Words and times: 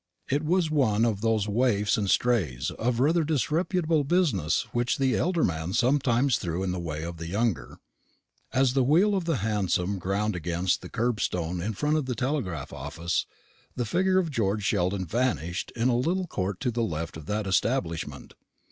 It 0.31 0.41
was 0.43 0.71
one 0.71 1.05
of 1.05 1.21
those 1.21 1.47
waifs 1.47 1.95
and 1.95 2.09
strays 2.09 2.71
of 2.71 2.99
rather 2.99 3.23
disreputable 3.23 4.03
business 4.03 4.63
which 4.71 4.97
the 4.97 5.15
elder 5.15 5.43
man 5.43 5.73
sometimes 5.73 6.37
threw 6.37 6.63
in 6.63 6.71
the 6.71 6.79
way 6.79 7.03
of 7.03 7.17
the 7.17 7.27
younger. 7.27 7.77
As 8.51 8.73
the 8.73 8.83
wheel 8.83 9.13
of 9.13 9.25
the 9.25 9.37
hansom 9.45 9.99
ground 9.99 10.35
against 10.35 10.81
the 10.81 10.89
kerbstone 10.89 11.61
in 11.61 11.73
front 11.73 11.97
of 11.97 12.07
the 12.07 12.15
telegraph 12.15 12.73
office, 12.73 13.27
the 13.75 13.85
figure 13.85 14.17
of 14.17 14.31
George 14.31 14.63
Sheldon 14.63 15.05
vanished 15.05 15.71
in 15.75 15.87
a 15.87 15.95
little 15.95 16.25
court 16.25 16.59
to 16.61 16.71
the 16.71 16.81
left 16.81 17.15
of 17.15 17.27
that 17.27 17.45
establishment. 17.45 18.33